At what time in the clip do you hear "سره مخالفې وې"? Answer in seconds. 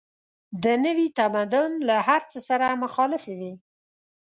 2.49-3.53